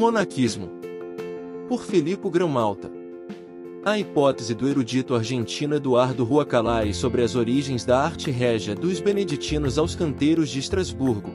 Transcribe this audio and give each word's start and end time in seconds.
Monaquismo. 0.00 0.70
Por 1.68 1.84
Filippo 1.84 2.30
Grão-Malta. 2.30 2.90
A 3.84 3.98
hipótese 3.98 4.54
do 4.54 4.66
erudito 4.66 5.14
argentino 5.14 5.74
Eduardo 5.74 6.24
Ruacalai 6.24 6.94
sobre 6.94 7.22
as 7.22 7.36
origens 7.36 7.84
da 7.84 8.02
arte 8.02 8.30
régia 8.30 8.74
dos 8.74 8.98
beneditinos 8.98 9.76
aos 9.76 9.94
canteiros 9.94 10.48
de 10.48 10.58
Estrasburgo. 10.58 11.30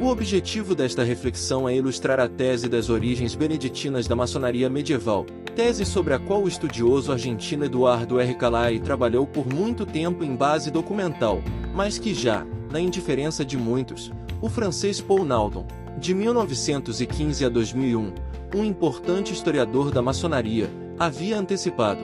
O 0.00 0.08
objetivo 0.08 0.74
desta 0.74 1.04
reflexão 1.04 1.68
é 1.68 1.76
ilustrar 1.76 2.18
a 2.18 2.28
tese 2.28 2.68
das 2.68 2.90
origens 2.90 3.36
beneditinas 3.36 4.08
da 4.08 4.16
maçonaria 4.16 4.68
medieval, 4.68 5.24
tese 5.54 5.86
sobre 5.86 6.12
a 6.12 6.18
qual 6.18 6.42
o 6.42 6.48
estudioso 6.48 7.12
argentino 7.12 7.64
Eduardo 7.64 8.18
R. 8.18 8.34
Calai 8.34 8.80
trabalhou 8.80 9.28
por 9.28 9.46
muito 9.46 9.86
tempo 9.86 10.24
em 10.24 10.34
base 10.34 10.72
documental, 10.72 11.40
mas 11.72 12.00
que 12.00 12.14
já, 12.14 12.44
na 12.68 12.80
indiferença 12.80 13.44
de 13.44 13.56
muitos, 13.56 14.10
o 14.42 14.48
francês 14.48 15.00
Paul 15.00 15.24
Naudon, 15.24 15.68
de 15.98 16.14
1915 16.14 17.44
a 17.44 17.48
2001, 17.48 18.12
um 18.54 18.64
importante 18.64 19.32
historiador 19.32 19.90
da 19.90 20.02
maçonaria, 20.02 20.70
havia 20.98 21.38
antecipado. 21.38 22.00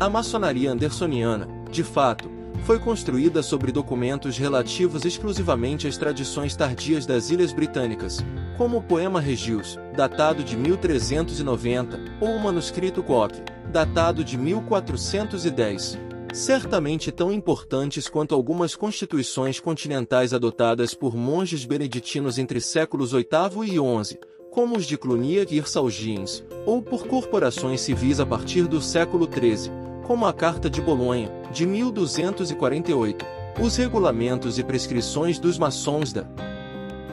A 0.00 0.08
maçonaria 0.08 0.70
andersoniana, 0.70 1.48
de 1.70 1.82
fato, 1.82 2.30
foi 2.64 2.78
construída 2.78 3.42
sobre 3.42 3.72
documentos 3.72 4.36
relativos 4.36 5.04
exclusivamente 5.04 5.86
às 5.86 5.96
tradições 5.96 6.54
tardias 6.54 7.06
das 7.06 7.30
Ilhas 7.30 7.52
Britânicas, 7.52 8.24
como 8.56 8.78
o 8.78 8.82
poema 8.82 9.20
Regius, 9.20 9.78
datado 9.96 10.42
de 10.42 10.56
1390, 10.56 12.00
ou 12.20 12.30
o 12.30 12.42
manuscrito 12.42 13.02
Coque, 13.02 13.42
datado 13.70 14.24
de 14.24 14.36
1410 14.36 16.07
certamente 16.32 17.10
tão 17.10 17.32
importantes 17.32 18.08
quanto 18.08 18.34
algumas 18.34 18.76
constituições 18.76 19.58
continentais 19.58 20.34
adotadas 20.34 20.94
por 20.94 21.16
monges 21.16 21.64
beneditinos 21.64 22.38
entre 22.38 22.60
séculos 22.60 23.12
VIII 23.12 23.26
e 23.64 24.04
XI, 24.04 24.18
como 24.50 24.76
os 24.76 24.86
de 24.86 24.96
Cluniac 24.96 25.54
e 25.54 25.58
Irsalgiens, 25.58 26.44
ou 26.66 26.82
por 26.82 27.06
corporações 27.06 27.80
civis 27.80 28.20
a 28.20 28.26
partir 28.26 28.66
do 28.66 28.80
século 28.80 29.28
XIII, 29.30 29.70
como 30.06 30.26
a 30.26 30.32
Carta 30.32 30.70
de 30.70 30.80
Bolonha, 30.80 31.30
de 31.52 31.66
1248, 31.66 33.24
os 33.60 33.76
regulamentos 33.76 34.58
e 34.58 34.64
prescrições 34.64 35.38
dos 35.38 35.58
maçons 35.58 36.12
da 36.12 36.24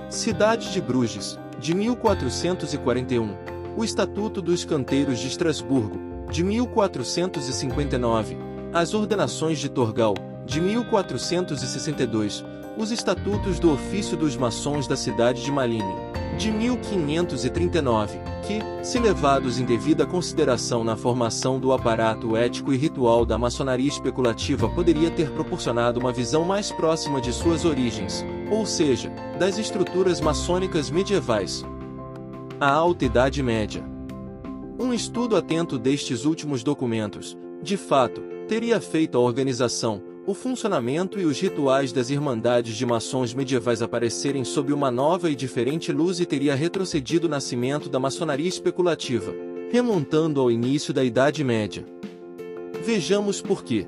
Cidade 0.10 0.72
de 0.72 0.80
Bruges, 0.80 1.38
de 1.60 1.74
1441, 1.74 3.36
o 3.76 3.84
Estatuto 3.84 4.42
dos 4.42 4.64
Canteiros 4.64 5.20
de 5.20 5.28
Estrasburgo, 5.28 6.00
de 6.32 6.44
1459, 6.44 8.38
as 8.76 8.94
Ordenações 8.94 9.58
de 9.60 9.70
Torgal, 9.70 10.16
de 10.46 10.60
1462, 10.60 12.44
os 12.78 12.92
Estatutos 12.92 13.58
do 13.58 13.72
Ofício 13.72 14.18
dos 14.18 14.36
Maçons 14.36 14.86
da 14.86 14.98
cidade 14.98 15.46
de 15.46 15.50
Malines, 15.50 15.96
de 16.38 16.52
1539, 16.52 18.20
que, 18.46 18.60
se 18.86 19.00
levados 19.00 19.62
em 19.62 19.66
devida 19.66 20.06
consideração 20.06 20.84
na 20.84 20.98
formação 20.98 21.58
do 21.58 21.72
aparato 21.72 22.36
ético 22.36 22.74
e 22.74 22.78
ritual 22.78 23.26
da 23.26 23.38
maçonaria 23.38 23.88
especulativa 23.88 24.68
poderia 24.68 25.10
ter 25.10 25.32
proporcionado 25.32 25.98
uma 25.98 26.12
visão 26.12 26.44
mais 26.44 26.70
próxima 26.70 27.22
de 27.22 27.32
suas 27.32 27.64
origens, 27.64 28.26
ou 28.52 28.66
seja, 28.66 29.10
das 29.40 29.58
estruturas 29.58 30.20
maçônicas 30.20 30.90
medievais. 30.90 31.64
A 32.60 32.72
Alta 32.72 33.06
Idade 33.06 33.42
Média. 33.42 33.82
Um 34.78 34.94
estudo 34.94 35.38
atento 35.38 35.80
destes 35.80 36.26
últimos 36.26 36.62
documentos, 36.62 37.38
de 37.64 37.78
fato, 37.78 38.35
teria 38.48 38.80
feito 38.80 39.18
a 39.18 39.22
organização, 39.22 40.02
o 40.28 40.34
funcionamento 40.34 41.20
e 41.20 41.26
os 41.26 41.40
rituais 41.40 41.92
das 41.92 42.10
irmandades 42.10 42.76
de 42.76 42.86
maçons 42.86 43.34
medievais 43.34 43.82
aparecerem 43.82 44.44
sob 44.44 44.72
uma 44.72 44.92
nova 44.92 45.30
e 45.30 45.36
diferente 45.36 45.92
luz 45.92 46.20
e 46.20 46.26
teria 46.26 46.56
retrocedido 46.56 47.28
o 47.28 47.30
nascimento 47.30 47.90
da 47.90 48.00
maçonaria 48.00 48.48
especulativa, 48.48 49.34
remontando 49.72 50.40
ao 50.40 50.52
início 50.52 50.94
da 50.94 51.04
Idade 51.04 51.44
Média. 51.44 51.86
Vejamos 52.84 53.42
por 53.42 53.64
quê. 53.64 53.88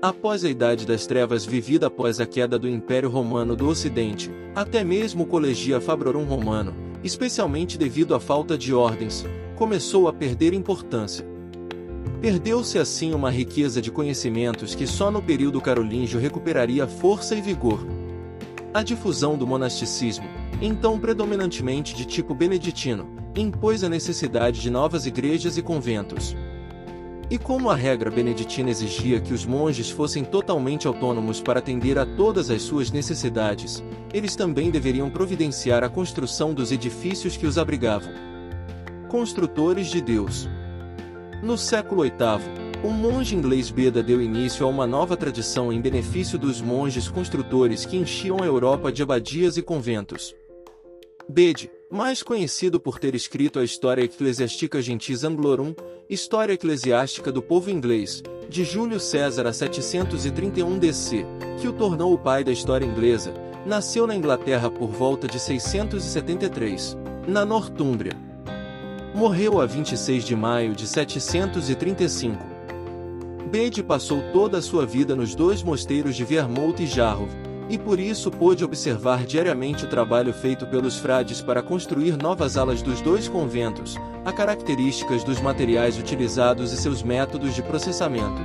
Após 0.00 0.44
a 0.44 0.48
Idade 0.48 0.86
das 0.86 1.06
Trevas 1.06 1.44
vivida 1.44 1.88
após 1.88 2.20
a 2.20 2.26
queda 2.26 2.58
do 2.58 2.68
Império 2.68 3.08
Romano 3.08 3.56
do 3.56 3.68
Ocidente, 3.68 4.30
até 4.54 4.84
mesmo 4.84 5.24
o 5.24 5.26
Colegia 5.26 5.80
Fabrorum 5.80 6.24
Romano, 6.24 6.74
especialmente 7.02 7.78
devido 7.78 8.14
à 8.14 8.20
falta 8.20 8.56
de 8.56 8.72
ordens, 8.72 9.24
começou 9.56 10.06
a 10.06 10.12
perder 10.12 10.52
importância. 10.52 11.35
Perdeu-se 12.20 12.78
assim 12.78 13.14
uma 13.14 13.30
riqueza 13.30 13.80
de 13.80 13.90
conhecimentos 13.90 14.74
que 14.74 14.86
só 14.86 15.10
no 15.10 15.22
período 15.22 15.60
carolíngio 15.60 16.18
recuperaria 16.18 16.86
força 16.86 17.34
e 17.34 17.40
vigor. 17.40 17.86
A 18.72 18.82
difusão 18.82 19.36
do 19.36 19.46
monasticismo, 19.46 20.26
então 20.60 20.98
predominantemente 20.98 21.94
de 21.94 22.04
tipo 22.04 22.34
beneditino, 22.34 23.06
impôs 23.34 23.84
a 23.84 23.88
necessidade 23.88 24.60
de 24.60 24.70
novas 24.70 25.06
igrejas 25.06 25.56
e 25.56 25.62
conventos. 25.62 26.36
E 27.28 27.38
como 27.38 27.70
a 27.70 27.74
regra 27.74 28.08
beneditina 28.08 28.70
exigia 28.70 29.20
que 29.20 29.34
os 29.34 29.44
monges 29.44 29.90
fossem 29.90 30.24
totalmente 30.24 30.86
autônomos 30.86 31.40
para 31.40 31.58
atender 31.58 31.98
a 31.98 32.06
todas 32.06 32.50
as 32.50 32.62
suas 32.62 32.92
necessidades, 32.92 33.82
eles 34.14 34.36
também 34.36 34.70
deveriam 34.70 35.10
providenciar 35.10 35.82
a 35.82 35.88
construção 35.88 36.54
dos 36.54 36.70
edifícios 36.70 37.36
que 37.36 37.46
os 37.46 37.58
abrigavam. 37.58 38.12
Construtores 39.08 39.88
de 39.88 40.00
Deus. 40.00 40.48
No 41.46 41.56
século 41.56 42.02
VIII, 42.02 42.82
um 42.84 42.90
monge 42.90 43.36
inglês 43.36 43.70
Beda 43.70 44.02
deu 44.02 44.20
início 44.20 44.66
a 44.66 44.68
uma 44.68 44.84
nova 44.84 45.16
tradição 45.16 45.72
em 45.72 45.80
benefício 45.80 46.36
dos 46.36 46.60
monges 46.60 47.06
construtores 47.06 47.86
que 47.86 47.96
enchiam 47.96 48.42
a 48.42 48.44
Europa 48.44 48.90
de 48.90 49.00
abadias 49.00 49.56
e 49.56 49.62
conventos. 49.62 50.34
Bede, 51.28 51.70
mais 51.88 52.20
conhecido 52.20 52.80
por 52.80 52.98
ter 52.98 53.14
escrito 53.14 53.60
a 53.60 53.64
História 53.64 54.02
Eclesiástica 54.02 54.82
Gentis 54.82 55.22
Anglorum, 55.22 55.72
História 56.10 56.54
Eclesiástica 56.54 57.30
do 57.30 57.40
Povo 57.40 57.70
Inglês, 57.70 58.24
de 58.48 58.64
Júlio 58.64 58.98
César 58.98 59.46
a 59.46 59.52
731 59.52 60.80
DC, 60.80 61.24
que 61.60 61.68
o 61.68 61.72
tornou 61.72 62.12
o 62.12 62.18
pai 62.18 62.42
da 62.42 62.50
história 62.50 62.84
inglesa, 62.84 63.32
nasceu 63.64 64.04
na 64.04 64.16
Inglaterra 64.16 64.68
por 64.68 64.88
volta 64.88 65.28
de 65.28 65.38
673, 65.38 66.96
na 67.28 67.44
Nortúmbria. 67.44 68.25
Morreu 69.16 69.62
a 69.62 69.64
26 69.64 70.24
de 70.24 70.36
maio 70.36 70.74
de 70.74 70.86
735. 70.86 72.44
Bede 73.50 73.82
passou 73.82 74.22
toda 74.30 74.58
a 74.58 74.62
sua 74.62 74.84
vida 74.84 75.16
nos 75.16 75.34
dois 75.34 75.62
mosteiros 75.62 76.14
de 76.14 76.22
Wearmouth 76.22 76.80
e 76.80 76.86
Jarrow, 76.86 77.26
e 77.70 77.78
por 77.78 77.98
isso 77.98 78.30
pôde 78.30 78.62
observar 78.62 79.24
diariamente 79.24 79.86
o 79.86 79.88
trabalho 79.88 80.34
feito 80.34 80.66
pelos 80.66 80.98
frades 80.98 81.40
para 81.40 81.62
construir 81.62 82.18
novas 82.22 82.58
alas 82.58 82.82
dos 82.82 83.00
dois 83.00 83.26
conventos, 83.26 83.96
as 84.22 84.34
características 84.34 85.24
dos 85.24 85.40
materiais 85.40 85.98
utilizados 85.98 86.70
e 86.74 86.76
seus 86.76 87.02
métodos 87.02 87.54
de 87.54 87.62
processamento. 87.62 88.42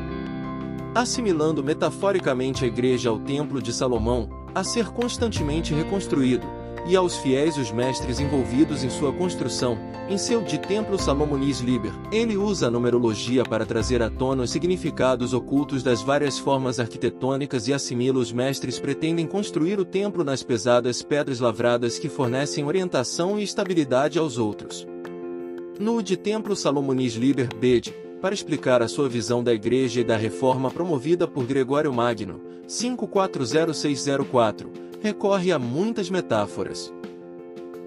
Assimilando 0.95 1.61
metaforicamente 1.61 2.63
a 2.63 2.67
igreja 2.67 3.09
ao 3.09 3.19
Templo 3.19 3.61
de 3.61 3.73
Salomão, 3.73 4.29
a 4.55 4.63
ser 4.63 4.87
constantemente 4.87 5.73
reconstruído, 5.73 6.47
e 6.85 6.95
aos 6.95 7.17
fiéis 7.17 7.57
os 7.57 7.71
mestres 7.71 8.19
envolvidos 8.19 8.83
em 8.83 8.89
sua 8.89 9.13
construção, 9.13 9.77
em 10.09 10.17
seu 10.17 10.41
De 10.41 10.57
Templo 10.57 10.97
Salomonis 10.97 11.59
Liber, 11.59 11.93
ele 12.11 12.35
usa 12.35 12.67
a 12.67 12.71
numerologia 12.71 13.43
para 13.43 13.65
trazer 13.65 14.01
à 14.01 14.09
tona 14.09 14.43
os 14.43 14.49
significados 14.49 15.33
ocultos 15.33 15.83
das 15.83 16.01
várias 16.01 16.37
formas 16.37 16.79
arquitetônicas 16.79 17.67
e 17.67 17.73
assimila 17.73 18.19
os 18.19 18.31
mestres 18.31 18.79
pretendem 18.79 19.27
construir 19.27 19.79
o 19.79 19.85
templo 19.85 20.23
nas 20.23 20.43
pesadas 20.43 21.01
pedras 21.01 21.39
lavradas 21.39 21.97
que 21.97 22.09
fornecem 22.09 22.65
orientação 22.65 23.39
e 23.39 23.43
estabilidade 23.43 24.19
aos 24.19 24.37
outros. 24.37 24.87
No 25.79 26.03
De 26.03 26.17
Templo 26.17 26.55
Salomonis 26.55 27.13
Liber 27.13 27.49
Bede, 27.55 27.93
para 28.21 28.35
explicar 28.35 28.83
a 28.83 28.87
sua 28.87 29.09
visão 29.09 29.43
da 29.43 29.53
igreja 29.53 30.01
e 30.01 30.03
da 30.03 30.15
reforma 30.15 30.69
promovida 30.69 31.27
por 31.27 31.45
Gregório 31.45 31.91
Magno, 31.91 32.39
540604, 32.67 34.90
recorre 35.01 35.51
a 35.51 35.57
muitas 35.57 36.09
metáforas. 36.09 36.93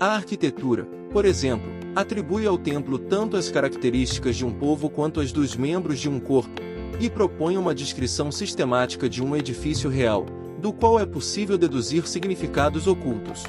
A 0.00 0.08
arquitetura, 0.16 0.84
por 1.12 1.24
exemplo, 1.24 1.70
atribui 1.94 2.44
ao 2.46 2.58
templo 2.58 2.98
tanto 2.98 3.36
as 3.36 3.50
características 3.50 4.36
de 4.36 4.44
um 4.44 4.52
povo 4.52 4.90
quanto 4.90 5.20
as 5.20 5.30
dos 5.30 5.56
membros 5.56 6.00
de 6.00 6.08
um 6.08 6.18
corpo, 6.18 6.60
e 7.00 7.08
propõe 7.08 7.56
uma 7.56 7.74
descrição 7.74 8.30
sistemática 8.30 9.08
de 9.08 9.22
um 9.22 9.34
edifício 9.34 9.90
real, 9.90 10.26
do 10.60 10.72
qual 10.72 10.98
é 10.98 11.06
possível 11.06 11.58
deduzir 11.58 12.06
significados 12.06 12.86
ocultos. 12.86 13.44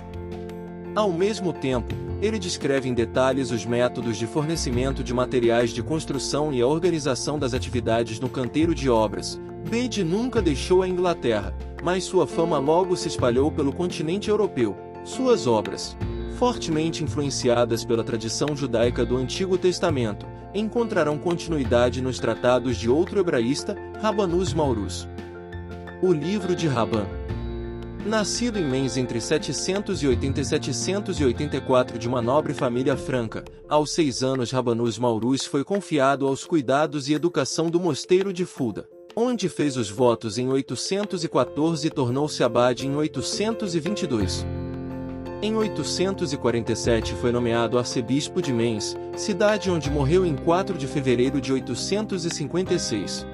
Ao 0.95 1.11
mesmo 1.11 1.53
tempo, 1.53 1.93
ele 2.21 2.39
descreve 2.39 2.87
em 2.87 2.93
detalhes 2.93 3.51
os 3.51 3.65
métodos 3.65 4.17
de 4.17 4.25
fornecimento 4.25 5.03
de 5.03 5.13
materiais 5.13 5.71
de 5.71 5.83
construção 5.83 6.53
e 6.53 6.61
a 6.61 6.67
organização 6.67 7.37
das 7.37 7.53
atividades 7.53 8.19
no 8.19 8.29
canteiro 8.29 8.73
de 8.73 8.89
obras. 8.89 9.39
Bede 9.69 10.03
nunca 10.03 10.41
deixou 10.41 10.81
a 10.81 10.87
Inglaterra, 10.87 11.53
mas 11.85 12.03
sua 12.03 12.25
fama 12.25 12.57
logo 12.57 12.97
se 12.97 13.07
espalhou 13.07 13.51
pelo 13.51 13.71
continente 13.71 14.27
europeu. 14.27 14.75
Suas 15.03 15.45
obras, 15.45 15.95
fortemente 16.35 17.03
influenciadas 17.03 17.85
pela 17.85 18.03
tradição 18.03 18.55
judaica 18.55 19.05
do 19.05 19.15
Antigo 19.15 19.55
Testamento, 19.55 20.25
encontrarão 20.51 21.15
continuidade 21.15 22.01
nos 22.01 22.17
tratados 22.17 22.75
de 22.75 22.89
outro 22.89 23.19
hebraísta, 23.19 23.77
Rabanus 24.01 24.51
Maurus. 24.51 25.07
O 26.01 26.11
livro 26.11 26.55
de 26.55 26.67
Raban. 26.67 27.05
Nascido 28.03 28.57
em 28.57 28.67
Mainz 28.67 28.97
entre 28.97 29.21
780 29.21 30.41
e 30.41 30.45
784 30.45 31.99
de 31.99 32.07
uma 32.07 32.19
nobre 32.19 32.55
família 32.55 32.97
franca, 32.97 33.45
aos 33.69 33.93
seis 33.93 34.23
anos 34.23 34.49
Rabanus 34.49 34.97
Maurus 34.97 35.45
foi 35.45 35.63
confiado 35.63 36.25
aos 36.25 36.45
cuidados 36.45 37.09
e 37.09 37.13
educação 37.13 37.69
do 37.69 37.79
mosteiro 37.79 38.33
de 38.33 38.43
Fulda, 38.43 38.89
onde 39.15 39.47
fez 39.47 39.77
os 39.77 39.89
votos 39.89 40.37
em 40.37 40.49
814 40.49 41.87
e 41.87 41.89
tornou-se 41.89 42.43
abade 42.43 42.85
em 42.85 42.95
822. 42.95 44.45
Em 45.41 45.55
847 45.55 47.13
foi 47.13 47.31
nomeado 47.31 47.77
arcebispo 47.77 48.41
de 48.41 48.51
Mainz, 48.51 48.97
cidade 49.15 49.71
onde 49.71 49.89
morreu 49.89 50.25
em 50.25 50.35
4 50.35 50.77
de 50.77 50.87
fevereiro 50.87 51.39
de 51.39 51.53
856. 51.53 53.25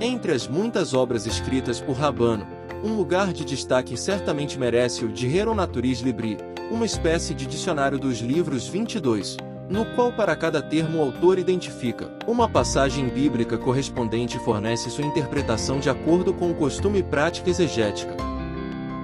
Entre 0.00 0.32
as 0.32 0.48
muitas 0.48 0.94
obras 0.94 1.26
escritas 1.26 1.80
por 1.80 1.96
Rabano, 1.96 2.46
um 2.82 2.94
lugar 2.94 3.32
de 3.32 3.44
destaque 3.44 3.96
certamente 3.96 4.58
merece 4.58 5.04
o 5.04 5.08
de 5.08 5.26
Heron 5.26 5.54
Naturis 5.54 6.00
Libri, 6.00 6.38
uma 6.70 6.86
espécie 6.86 7.34
de 7.34 7.46
dicionário 7.46 7.98
dos 7.98 8.18
livros 8.20 8.66
22, 8.66 9.36
no 9.68 9.84
qual 9.94 10.12
para 10.12 10.36
cada 10.36 10.62
termo 10.62 10.98
o 10.98 11.02
autor 11.02 11.38
identifica 11.38 12.10
uma 12.26 12.48
passagem 12.48 13.08
bíblica 13.08 13.58
correspondente 13.58 14.36
e 14.36 14.40
fornece 14.40 14.90
sua 14.90 15.04
interpretação 15.04 15.80
de 15.80 15.90
acordo 15.90 16.32
com 16.32 16.50
o 16.50 16.54
costume 16.54 17.00
e 17.00 17.02
prática 17.02 17.50
exegética. 17.50 18.14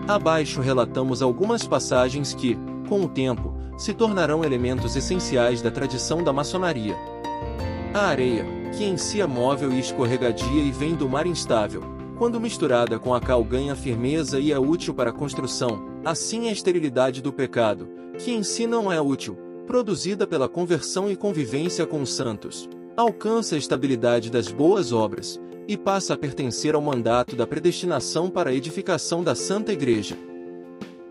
Abaixo 0.06 0.60
relatamos 0.60 1.22
algumas 1.22 1.66
passagens 1.66 2.34
que, 2.34 2.56
com 2.88 3.02
o 3.02 3.08
tempo, 3.08 3.54
se 3.76 3.92
tornarão 3.92 4.44
elementos 4.44 4.94
essenciais 4.94 5.62
da 5.62 5.70
tradição 5.70 6.22
da 6.22 6.32
maçonaria. 6.32 6.96
A 7.94 8.06
areia, 8.06 8.44
que 8.76 8.84
em 8.84 8.96
si 8.96 9.20
é 9.20 9.26
móvel 9.26 9.72
e 9.72 9.80
escorregadia 9.80 10.62
e 10.62 10.70
vem 10.70 10.94
do 10.94 11.08
mar 11.08 11.26
instável, 11.26 11.82
quando 12.16 12.40
misturada 12.40 12.98
com 12.98 13.14
a 13.14 13.20
cal 13.20 13.42
ganha 13.42 13.74
firmeza 13.74 14.38
e 14.38 14.52
é 14.52 14.58
útil 14.58 14.94
para 14.94 15.10
a 15.10 15.12
construção, 15.12 15.84
assim 16.04 16.48
a 16.48 16.52
esterilidade 16.52 17.20
do 17.20 17.32
pecado, 17.32 17.88
que 18.18 18.30
em 18.30 18.42
si 18.42 18.66
não 18.66 18.92
é 18.92 19.00
útil, 19.00 19.36
produzida 19.66 20.26
pela 20.26 20.48
conversão 20.48 21.10
e 21.10 21.16
convivência 21.16 21.86
com 21.86 22.02
os 22.02 22.12
santos, 22.12 22.68
alcança 22.96 23.54
a 23.54 23.58
estabilidade 23.58 24.30
das 24.30 24.48
boas 24.48 24.92
obras, 24.92 25.40
e 25.66 25.76
passa 25.76 26.14
a 26.14 26.16
pertencer 26.16 26.74
ao 26.74 26.82
mandato 26.82 27.36
da 27.36 27.46
predestinação 27.46 28.28
para 28.28 28.50
a 28.50 28.54
edificação 28.54 29.22
da 29.22 29.34
Santa 29.34 29.72
Igreja. 29.72 30.16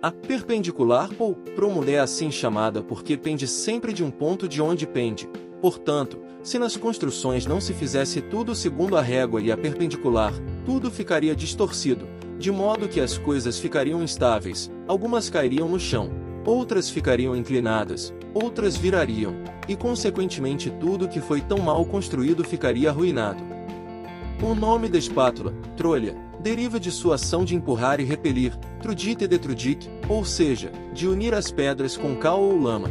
A 0.02 0.12
perpendicular 0.12 1.10
ou 1.20 1.36
promulé 1.36 1.94
é 1.94 2.00
assim 2.00 2.32
chamada 2.32 2.82
porque 2.82 3.16
pende 3.16 3.48
sempre 3.48 3.94
de 3.94 4.04
um 4.04 4.12
ponto 4.12 4.48
de 4.48 4.62
onde 4.62 4.86
pende, 4.86 5.30
portanto, 5.62 6.20
se 6.44 6.58
nas 6.58 6.76
construções 6.76 7.46
não 7.46 7.62
se 7.62 7.74
fizesse 7.74 8.20
tudo 8.20 8.56
segundo 8.56 8.98
a 8.98 9.02
régua 9.02 9.40
e 9.42 9.52
a 9.52 9.58
perpendicular, 9.58 10.34
tudo 10.66 10.90
ficaria 10.90 11.36
distorcido, 11.36 12.08
de 12.40 12.52
modo 12.52 12.90
que 12.90 13.00
as 13.00 13.18
coisas 13.18 13.60
ficariam 13.60 14.02
instáveis, 14.02 14.72
algumas 14.88 15.30
cairiam 15.30 15.70
no 15.70 15.80
chão, 15.80 16.10
outras 16.46 16.90
ficariam 16.90 17.36
inclinadas, 17.36 18.14
outras 18.34 18.76
virariam, 18.76 19.36
e 19.68 19.76
consequentemente 19.76 20.70
tudo 20.80 21.08
que 21.08 21.20
foi 21.20 21.42
tão 21.42 21.60
mal 21.60 21.86
construído 21.86 22.44
ficaria 22.44 22.90
arruinado. 22.90 23.44
O 24.42 24.56
nome 24.56 24.90
da 24.90 24.98
espátula, 24.98 25.54
trolha, 25.78 26.16
deriva 26.40 26.80
de 26.80 26.92
sua 26.92 27.16
ação 27.16 27.46
de 27.46 27.56
empurrar 27.56 28.00
e 28.00 28.04
repelir, 28.04 28.58
trudite 28.82 29.24
e 29.24 29.28
detrudite, 29.28 29.90
ou 30.10 30.26
seja, 30.26 30.72
de 30.94 31.08
unir 31.08 31.34
as 31.34 31.52
pedras 31.52 31.96
com 31.96 32.16
cal 32.16 32.42
ou 32.42 32.60
lama. 32.60 32.90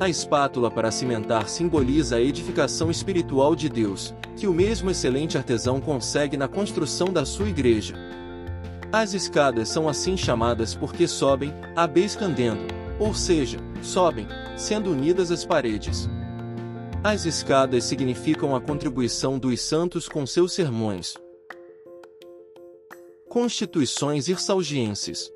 A 0.00 0.08
espátula 0.08 0.70
para 0.70 0.90
cimentar 0.90 1.48
simboliza 1.48 2.16
a 2.16 2.20
edificação 2.20 2.90
espiritual 2.90 3.54
de 3.54 3.68
Deus, 3.68 4.14
que 4.34 4.46
o 4.46 4.52
mesmo 4.52 4.90
excelente 4.90 5.36
artesão 5.36 5.80
consegue 5.80 6.36
na 6.36 6.48
construção 6.48 7.12
da 7.12 7.24
sua 7.24 7.48
igreja. 7.48 7.94
As 8.92 9.14
escadas 9.14 9.68
são 9.68 9.88
assim 9.88 10.16
chamadas 10.16 10.74
porque 10.74 11.06
sobem, 11.06 11.52
abescandendo, 11.76 12.62
ou 12.98 13.14
seja, 13.14 13.58
sobem, 13.82 14.26
sendo 14.56 14.90
unidas 14.90 15.30
às 15.30 15.44
paredes. 15.44 16.08
As 17.02 17.24
escadas 17.24 17.84
significam 17.84 18.54
a 18.54 18.60
contribuição 18.60 19.38
dos 19.38 19.60
santos 19.60 20.08
com 20.08 20.26
seus 20.26 20.52
sermões. 20.52 21.14
Constituições 23.28 24.28
irsalgienses 24.28 25.32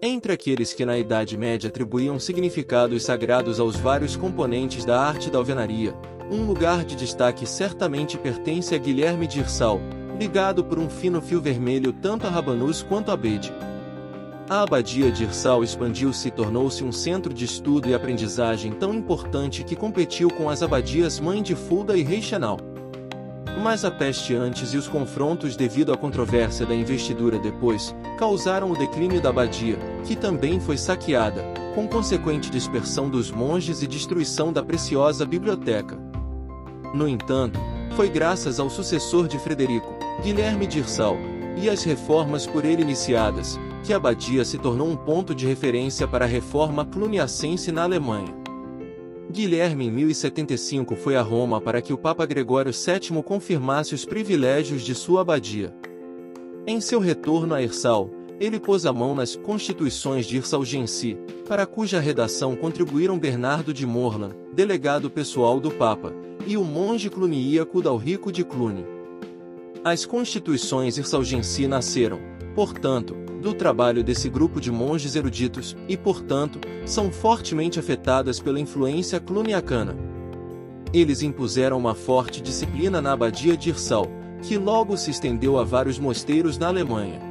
entre 0.00 0.32
aqueles 0.32 0.72
que 0.72 0.86
na 0.86 0.96
Idade 0.96 1.36
Média 1.36 1.68
atribuíam 1.68 2.20
significados 2.20 3.02
sagrados 3.02 3.58
aos 3.58 3.74
vários 3.74 4.14
componentes 4.14 4.84
da 4.84 5.00
arte 5.00 5.28
da 5.28 5.38
alvenaria, 5.38 5.92
um 6.30 6.46
lugar 6.46 6.84
de 6.84 6.94
destaque 6.94 7.44
certamente 7.44 8.16
pertence 8.16 8.74
a 8.76 8.78
Guilherme 8.78 9.26
de 9.26 9.40
Irsal, 9.40 9.80
ligado 10.18 10.64
por 10.64 10.78
um 10.78 10.90
fino 10.90 11.22
fio 11.22 11.40
vermelho 11.40 11.92
tanto 11.92 12.26
a 12.26 12.30
Rabanus 12.30 12.82
quanto 12.82 13.10
a 13.10 13.16
Bede. 13.16 13.52
A 14.50 14.62
abadia 14.62 15.12
de 15.12 15.24
Irsal 15.24 15.62
expandiu-se 15.62 16.28
e 16.28 16.30
tornou-se 16.30 16.82
um 16.82 16.90
centro 16.90 17.32
de 17.32 17.44
estudo 17.44 17.88
e 17.88 17.94
aprendizagem 17.94 18.72
tão 18.72 18.94
importante 18.94 19.62
que 19.62 19.76
competiu 19.76 20.30
com 20.30 20.48
as 20.48 20.62
abadias 20.62 21.20
Mãe 21.20 21.42
de 21.42 21.54
Fulda 21.54 21.96
e 21.96 22.02
Reichenau. 22.02 22.58
Mas 23.62 23.84
a 23.84 23.90
peste 23.90 24.34
antes 24.34 24.72
e 24.72 24.76
os 24.76 24.88
confrontos 24.88 25.54
devido 25.54 25.92
à 25.92 25.96
controvérsia 25.96 26.64
da 26.64 26.74
investidura 26.74 27.38
depois, 27.38 27.94
causaram 28.16 28.70
o 28.70 28.76
declínio 28.76 29.20
da 29.20 29.28
abadia, 29.28 29.76
que 30.04 30.16
também 30.16 30.58
foi 30.58 30.78
saqueada, 30.78 31.44
com 31.74 31.86
consequente 31.86 32.50
dispersão 32.50 33.10
dos 33.10 33.30
monges 33.30 33.82
e 33.82 33.86
destruição 33.86 34.52
da 34.52 34.62
preciosa 34.62 35.26
biblioteca. 35.26 35.98
No 36.94 37.06
entanto, 37.06 37.60
foi 37.94 38.08
graças 38.08 38.58
ao 38.58 38.70
sucessor 38.70 39.28
de 39.28 39.38
Frederico, 39.38 39.97
Guilherme 40.22 40.66
de 40.66 40.80
Irsal, 40.80 41.16
e 41.56 41.70
às 41.70 41.84
reformas 41.84 42.44
por 42.44 42.64
ele 42.64 42.82
iniciadas, 42.82 43.58
que 43.84 43.92
a 43.92 43.96
abadia 43.96 44.44
se 44.44 44.58
tornou 44.58 44.88
um 44.88 44.96
ponto 44.96 45.32
de 45.32 45.46
referência 45.46 46.08
para 46.08 46.24
a 46.24 46.28
reforma 46.28 46.84
cluniacense 46.84 47.70
na 47.70 47.84
Alemanha. 47.84 48.34
Guilherme 49.30 49.86
em 49.86 49.90
1075 49.92 50.96
foi 50.96 51.14
a 51.14 51.22
Roma 51.22 51.60
para 51.60 51.80
que 51.80 51.92
o 51.92 51.98
Papa 51.98 52.26
Gregório 52.26 52.72
VII 52.72 53.22
confirmasse 53.22 53.94
os 53.94 54.04
privilégios 54.04 54.82
de 54.82 54.92
sua 54.92 55.20
abadia. 55.20 55.72
Em 56.66 56.80
seu 56.80 56.98
retorno 56.98 57.54
a 57.54 57.62
Irsal, 57.62 58.10
ele 58.40 58.58
pôs 58.58 58.86
a 58.86 58.92
mão 58.92 59.14
nas 59.14 59.36
Constituições 59.36 60.26
de 60.26 60.36
Irsalgensi, 60.36 61.16
para 61.46 61.64
cuja 61.64 62.00
redação 62.00 62.56
contribuíram 62.56 63.18
Bernardo 63.18 63.72
de 63.72 63.86
Morlan, 63.86 64.30
delegado 64.52 65.08
pessoal 65.08 65.60
do 65.60 65.70
Papa, 65.70 66.12
e 66.44 66.56
o 66.56 66.64
monge 66.64 67.08
cluniaco 67.08 67.80
Dalrico 67.80 68.32
de 68.32 68.44
Cluny. 68.44 68.97
As 69.90 70.04
Constituições 70.04 70.98
Irsalgensi 70.98 71.66
nasceram, 71.66 72.20
portanto, 72.54 73.14
do 73.40 73.54
trabalho 73.54 74.04
desse 74.04 74.28
grupo 74.28 74.60
de 74.60 74.70
monges 74.70 75.16
eruditos 75.16 75.74
e, 75.88 75.96
portanto, 75.96 76.60
são 76.84 77.10
fortemente 77.10 77.78
afetadas 77.78 78.38
pela 78.38 78.60
influência 78.60 79.18
cluniacana. 79.18 79.96
Eles 80.92 81.22
impuseram 81.22 81.78
uma 81.78 81.94
forte 81.94 82.42
disciplina 82.42 83.00
na 83.00 83.12
abadia 83.12 83.56
de 83.56 83.70
Irsal, 83.70 84.06
que 84.42 84.58
logo 84.58 84.94
se 84.94 85.10
estendeu 85.10 85.58
a 85.58 85.64
vários 85.64 85.98
mosteiros 85.98 86.58
na 86.58 86.68
Alemanha. 86.68 87.22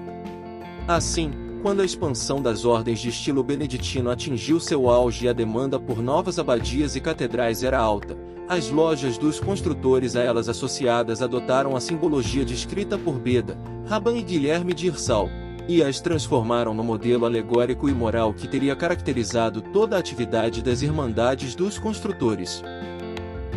Assim, 0.87 1.29
quando 1.61 1.81
a 1.81 1.85
expansão 1.85 2.41
das 2.41 2.65
ordens 2.65 2.97
de 2.97 3.09
estilo 3.09 3.43
beneditino 3.43 4.09
atingiu 4.09 4.59
seu 4.59 4.89
auge 4.89 5.27
e 5.27 5.29
a 5.29 5.33
demanda 5.33 5.79
por 5.79 6.01
novas 6.01 6.39
abadias 6.39 6.95
e 6.95 7.01
catedrais 7.01 7.61
era 7.61 7.77
alta, 7.77 8.17
as 8.47 8.69
lojas 8.69 9.17
dos 9.17 9.39
construtores 9.39 10.15
a 10.15 10.21
elas 10.21 10.47
associadas 10.47 11.21
adotaram 11.21 11.75
a 11.75 11.81
simbologia 11.81 12.45
descrita 12.45 12.97
por 12.97 13.19
Beda, 13.19 13.57
Raban 13.87 14.17
e 14.17 14.23
Guilherme 14.23 14.73
de 14.73 14.87
Irsal, 14.87 15.29
e 15.67 15.83
as 15.83 15.99
transformaram 15.99 16.73
no 16.73 16.83
modelo 16.83 17.25
alegórico 17.25 17.89
e 17.89 17.93
moral 17.93 18.33
que 18.33 18.47
teria 18.47 18.75
caracterizado 18.75 19.61
toda 19.61 19.97
a 19.97 19.99
atividade 19.99 20.63
das 20.63 20.81
Irmandades 20.81 21.55
dos 21.55 21.77
Construtores. 21.77 22.63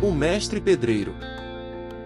O 0.01 0.11
Mestre 0.11 0.59
Pedreiro 0.59 1.15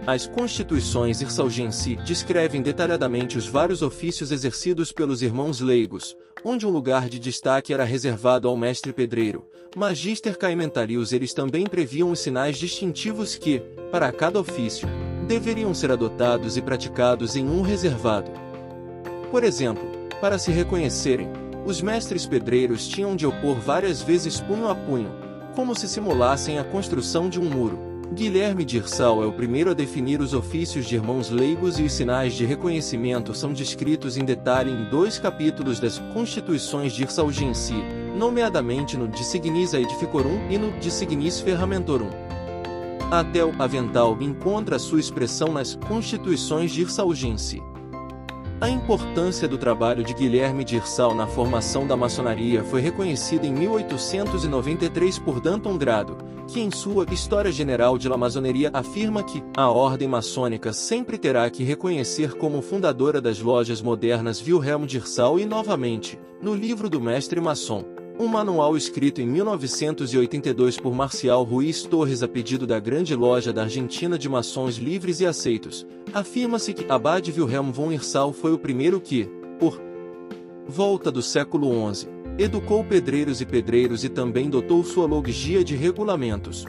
as 0.06 0.24
Constituições 0.24 1.20
Irsalgensi 1.20 1.96
descrevem 1.96 2.62
detalhadamente 2.62 3.36
os 3.36 3.48
vários 3.48 3.82
ofícios 3.82 4.30
exercidos 4.30 4.92
pelos 4.92 5.20
irmãos 5.20 5.60
leigos, 5.60 6.16
onde 6.48 6.64
um 6.64 6.70
lugar 6.70 7.08
de 7.08 7.18
destaque 7.18 7.74
era 7.74 7.82
reservado 7.82 8.46
ao 8.46 8.56
mestre 8.56 8.92
pedreiro. 8.92 9.44
Magister 9.74 10.38
Caimentarius 10.38 11.12
eles 11.12 11.34
também 11.34 11.66
previam 11.66 12.12
os 12.12 12.20
sinais 12.20 12.56
distintivos 12.56 13.34
que, 13.34 13.58
para 13.90 14.12
cada 14.12 14.38
ofício, 14.38 14.88
deveriam 15.26 15.74
ser 15.74 15.90
adotados 15.90 16.56
e 16.56 16.62
praticados 16.62 17.34
em 17.34 17.48
um 17.48 17.62
reservado. 17.62 18.30
Por 19.28 19.42
exemplo, 19.42 19.82
para 20.20 20.38
se 20.38 20.52
reconhecerem, 20.52 21.28
os 21.66 21.82
mestres 21.82 22.26
pedreiros 22.26 22.86
tinham 22.86 23.16
de 23.16 23.26
opor 23.26 23.56
várias 23.56 24.00
vezes 24.00 24.38
punho 24.38 24.68
a 24.68 24.74
punho, 24.76 25.10
como 25.56 25.74
se 25.74 25.88
simulassem 25.88 26.60
a 26.60 26.64
construção 26.64 27.28
de 27.28 27.40
um 27.40 27.50
muro. 27.50 27.95
Guilherme 28.12 28.64
de 28.64 28.76
Irsal 28.76 29.22
é 29.22 29.26
o 29.26 29.32
primeiro 29.32 29.70
a 29.70 29.74
definir 29.74 30.20
os 30.20 30.32
ofícios 30.32 30.86
de 30.86 30.94
irmãos 30.94 31.28
leigos 31.28 31.78
e 31.78 31.82
os 31.82 31.92
sinais 31.92 32.34
de 32.34 32.46
reconhecimento 32.46 33.34
são 33.34 33.52
descritos 33.52 34.16
em 34.16 34.24
detalhe 34.24 34.70
em 34.70 34.84
dois 34.84 35.18
capítulos 35.18 35.80
das 35.80 35.98
Constituições 36.14 36.92
de 36.92 37.02
Irsalgensi, 37.02 37.74
nomeadamente 38.16 38.96
no 38.96 39.08
De 39.08 39.24
Signis 39.24 39.74
Aedificorum 39.74 40.48
e 40.48 40.56
no 40.56 40.70
De 40.78 40.90
Signis 40.90 41.40
Ferramentorum. 41.40 42.10
Até 43.10 43.44
o 43.44 43.52
avental 43.58 44.16
encontra 44.20 44.78
sua 44.78 45.00
expressão 45.00 45.52
nas 45.52 45.74
Constituições 45.74 46.70
de 46.70 46.82
Irsalgensi. 46.82 47.60
A 48.58 48.70
importância 48.70 49.46
do 49.46 49.58
trabalho 49.58 50.02
de 50.02 50.14
Guilherme 50.14 50.64
de 50.64 50.76
Irsal 50.76 51.14
na 51.14 51.26
formação 51.26 51.86
da 51.86 51.94
maçonaria 51.94 52.64
foi 52.64 52.80
reconhecida 52.80 53.46
em 53.46 53.52
1893 53.52 55.18
por 55.18 55.40
Danton 55.40 55.76
Grado, 55.76 56.16
que 56.48 56.60
em 56.60 56.70
sua 56.70 57.04
História 57.12 57.52
General 57.52 57.98
de 57.98 58.08
la 58.08 58.16
Maçoneria 58.16 58.70
afirma 58.72 59.22
que 59.22 59.44
a 59.54 59.68
ordem 59.68 60.08
maçônica 60.08 60.72
sempre 60.72 61.18
terá 61.18 61.50
que 61.50 61.64
reconhecer 61.64 62.32
como 62.32 62.62
fundadora 62.62 63.20
das 63.20 63.40
lojas 63.40 63.82
modernas 63.82 64.40
Wilhelm 64.40 64.86
de 64.86 64.96
Irsal 64.96 65.38
e 65.38 65.44
novamente, 65.44 66.18
no 66.40 66.54
livro 66.54 66.88
do 66.88 66.98
mestre 66.98 67.38
maçom, 67.42 67.84
um 68.18 68.26
manual 68.26 68.76
escrito 68.76 69.20
em 69.20 69.26
1982 69.26 70.78
por 70.78 70.94
Marcial 70.94 71.42
Ruiz 71.42 71.82
Torres 71.82 72.22
a 72.22 72.28
pedido 72.28 72.66
da 72.66 72.80
Grande 72.80 73.14
Loja 73.14 73.52
da 73.52 73.62
Argentina 73.62 74.18
de 74.18 74.28
Maçons 74.28 74.76
Livres 74.76 75.20
e 75.20 75.26
Aceitos, 75.26 75.86
afirma-se 76.14 76.72
que 76.72 76.90
Abad 76.90 77.28
Wilhelm 77.28 77.70
von 77.70 77.92
Irsal 77.92 78.32
foi 78.32 78.52
o 78.52 78.58
primeiro 78.58 79.00
que, 79.00 79.28
por 79.58 79.80
volta 80.66 81.10
do 81.12 81.20
século 81.20 81.94
XI, 81.94 82.08
educou 82.38 82.82
pedreiros 82.82 83.40
e 83.40 83.46
pedreiros 83.46 84.02
e 84.02 84.08
também 84.08 84.48
dotou 84.48 84.82
sua 84.82 85.06
logia 85.06 85.62
de 85.62 85.76
regulamentos, 85.76 86.64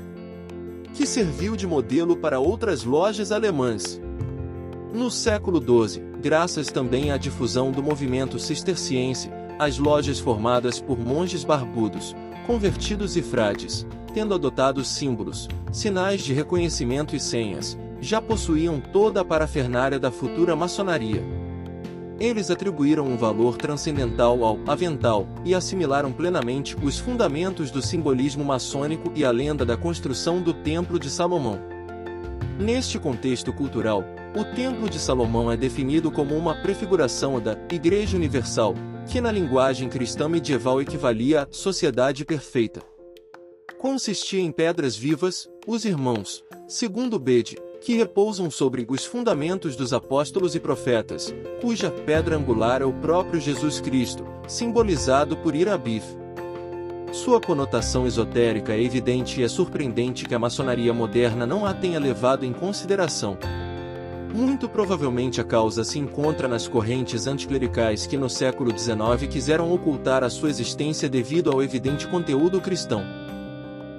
que 0.94 1.06
serviu 1.06 1.56
de 1.56 1.66
modelo 1.66 2.18
para 2.18 2.40
outras 2.40 2.84
lojas 2.84 3.32
alemãs. 3.32 4.02
No 4.94 5.10
século 5.10 5.62
XII, 5.62 6.02
graças 6.22 6.68
também 6.68 7.12
à 7.12 7.18
difusão 7.18 7.72
do 7.72 7.82
movimento 7.82 8.38
cisterciense, 8.38 9.30
as 9.60 9.78
lojas 9.78 10.20
formadas 10.20 10.80
por 10.80 11.00
monges 11.00 11.44
barbudos, 11.44 12.16
convertidos 12.46 13.18
e 13.18 13.22
frades, 13.22 13.86
tendo 14.14 14.34
adotado 14.34 14.84
símbolos, 14.84 15.48
sinais 15.72 16.22
de 16.22 16.34
reconhecimento 16.34 17.16
e 17.16 17.20
senhas, 17.20 17.78
já 18.00 18.22
possuíam 18.22 18.80
toda 18.80 19.22
a 19.22 19.26
parafernália 19.26 20.00
da 20.00 20.12
futura 20.12 20.56
maçonaria. 20.56 21.24
Eles 22.20 22.50
atribuíram 22.50 23.06
um 23.06 23.16
valor 23.16 23.58
transcendental 23.58 24.44
ao 24.44 24.60
avental 24.68 25.28
e 25.46 25.54
assimilaram 25.54 26.12
plenamente 26.12 26.76
os 26.82 26.98
fundamentos 26.98 27.70
do 27.70 27.82
simbolismo 27.82 28.44
maçônico 28.44 29.12
e 29.16 29.24
a 29.24 29.30
lenda 29.30 29.64
da 29.64 29.78
construção 29.78 30.42
do 30.42 30.52
Templo 30.52 31.00
de 31.00 31.12
Salomão. 31.12 31.60
Neste 32.60 32.98
contexto 32.98 33.54
cultural, 33.54 34.04
o 34.36 34.44
Templo 34.44 34.90
de 34.90 34.98
Salomão 34.98 35.52
é 35.52 35.58
definido 35.58 36.10
como 36.10 36.36
uma 36.36 36.56
prefiguração 36.56 37.40
da 37.40 37.56
Igreja 37.72 38.18
Universal, 38.18 38.74
que 39.08 39.22
na 39.22 39.32
linguagem 39.32 39.88
cristã 39.88 40.28
medieval 40.28 40.82
equivalia 40.82 41.44
à 41.44 41.48
sociedade 41.50 42.26
perfeita. 42.26 42.82
Consistia 43.80 44.42
em 44.42 44.52
pedras 44.52 44.98
vivas, 44.98 45.48
os 45.66 45.86
irmãos, 45.86 46.44
segundo 46.68 47.18
Bede, 47.18 47.58
que 47.80 47.96
repousam 47.96 48.52
sobre 48.52 48.86
os 48.90 49.06
fundamentos 49.06 49.76
dos 49.76 49.94
apóstolos 49.94 50.56
e 50.56 50.60
profetas, 50.60 51.34
cuja 51.62 51.90
pedra 51.90 52.36
angular 52.36 52.82
é 52.82 52.86
o 52.86 52.92
próprio 52.92 53.40
Jesus 53.40 53.80
Cristo, 53.80 54.26
simbolizado 54.48 55.38
por 55.38 55.56
Irabif. 55.56 56.06
Sua 57.14 57.40
conotação 57.40 58.06
esotérica 58.06 58.74
é 58.74 58.82
evidente 58.82 59.40
e 59.40 59.44
é 59.44 59.48
surpreendente 59.48 60.26
que 60.26 60.36
a 60.36 60.40
maçonaria 60.40 60.94
moderna 60.94 61.46
não 61.46 61.66
a 61.66 61.74
tenha 61.74 62.00
levado 62.00 62.46
em 62.46 62.52
consideração. 62.52 63.38
Muito 64.34 64.68
provavelmente 64.68 65.40
a 65.40 65.44
causa 65.44 65.84
se 65.84 65.98
encontra 65.98 66.48
nas 66.48 66.68
correntes 66.68 67.28
anticlericais 67.28 68.06
que 68.06 68.18
no 68.18 68.30
século 68.30 68.78
XIX 68.78 69.28
quiseram 69.32 69.72
ocultar 69.72 70.24
a 70.24 70.30
sua 70.30 70.50
existência 70.50 71.10
devido 71.10 71.52
ao 71.52 71.64
evidente 71.64 72.08
conteúdo 72.08 72.60
cristão. 72.60 73.04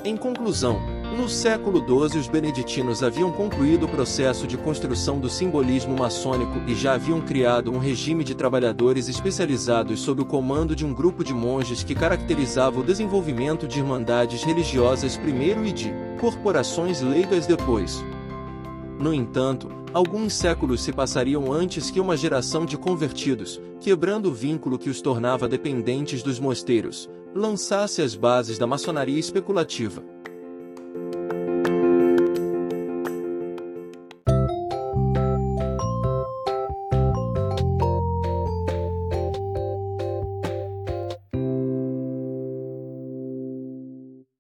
Em 0.05 0.17
conclusão, 0.17 0.81
no 1.17 1.29
século 1.29 1.81
XII 1.81 2.21
os 2.21 2.29
beneditinos 2.29 3.03
haviam 3.03 3.33
concluído 3.33 3.87
o 3.87 3.89
processo 3.89 4.47
de 4.47 4.57
construção 4.57 5.19
do 5.19 5.29
simbolismo 5.29 5.97
maçônico 5.97 6.61
e 6.69 6.75
já 6.75 6.95
haviam 6.95 7.21
criado 7.21 7.73
um 7.73 7.79
regime 7.79 8.23
de 8.23 8.35
trabalhadores 8.35 9.09
especializados 9.09 10.01
sob 10.01 10.23
o 10.23 10.27
comando 10.27 10.77
de 10.77 10.87
um 10.87 10.95
grupo 10.95 11.25
de 11.25 11.35
monges 11.35 11.83
que 11.83 11.95
caracterizava 11.95 12.79
o 12.79 12.85
desenvolvimento 12.85 13.67
de 13.67 13.81
irmandades 13.81 14.45
religiosas 14.45 15.17
primeiro 15.17 15.67
e 15.67 15.73
de 15.73 15.93
corporações 16.21 17.01
leigas 17.01 17.47
depois. 17.47 18.05
No 19.01 19.13
entanto, 19.13 19.69
alguns 19.93 20.35
séculos 20.35 20.83
se 20.83 20.93
passariam 20.93 21.53
antes 21.53 21.91
que 21.91 22.01
uma 22.01 22.17
geração 22.17 22.67
de 22.67 22.77
convertidos, 22.77 23.61
quebrando 23.81 24.27
o 24.31 24.35
vínculo 24.35 24.79
que 24.79 24.91
os 24.91 25.01
tornava 25.01 25.49
dependentes 25.49 26.23
dos 26.23 26.39
mosteiros, 26.39 27.09
lançasse 27.35 28.03
as 28.03 28.15
bases 28.15 28.59
da 28.59 28.67
maçonaria 28.67 29.19
especulativa. 29.19 30.03